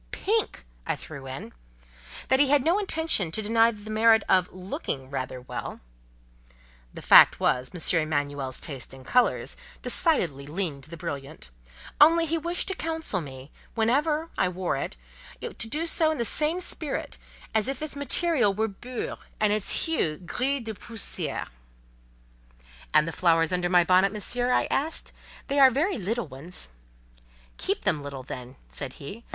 [0.09, 1.53] pink!" I threw in);
[2.29, 5.79] "that he had no intention to deny it the merit of looking rather well"
[6.91, 8.01] (the fact was, M.
[8.01, 11.51] Emanuel's taste in colours decidedly leaned to the brilliant);
[12.01, 14.97] "only he wished to counsel me, whenever, I wore it,
[15.39, 17.19] to do so in the same spirit
[17.53, 21.47] as if its material were 'bure,' and its hue 'gris de poussière.'"
[22.91, 25.11] "And the flowers under my bonnet, Monsieur?" I asked.
[25.45, 26.69] "They are very little ones—?"
[27.57, 29.25] "Keep them little, then," said he.